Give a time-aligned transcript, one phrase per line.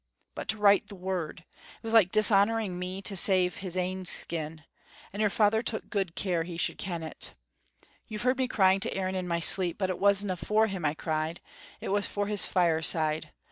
[0.33, 1.45] But to write the word!
[1.77, 4.63] It was like dishonoring me to save his ain skin,
[5.13, 7.35] and your father took good care he should ken it.
[8.07, 10.95] You've heard me crying to Aaron in my sleep, but it wasna for him I
[10.95, 11.39] cried,
[11.79, 13.29] it was for his fire side.